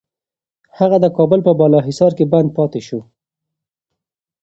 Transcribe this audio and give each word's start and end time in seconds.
هغه 0.79 0.97
د 1.01 1.05
کابل 1.17 1.39
په 1.47 1.51
بالاحصار 1.59 2.11
کي 2.17 2.25
بند 2.31 2.49
پاتې 2.57 2.81
شو. 2.87 2.99